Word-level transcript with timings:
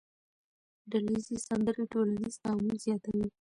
ډلهییزې 0.89 1.37
سندرې 1.47 1.83
ټولنیز 1.91 2.35
تعامل 2.43 2.77
زیاتوي. 2.85 3.25